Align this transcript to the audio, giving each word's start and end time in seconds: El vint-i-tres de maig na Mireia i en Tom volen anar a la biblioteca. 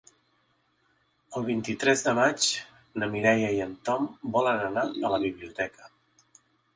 El 1.39 1.43
vint-i-tres 1.49 2.01
de 2.07 2.13
maig 2.19 2.47
na 3.03 3.09
Mireia 3.11 3.51
i 3.57 3.61
en 3.67 3.75
Tom 3.91 4.07
volen 4.39 4.65
anar 4.71 4.87
a 4.91 5.13
la 5.17 5.21
biblioteca. 5.27 5.91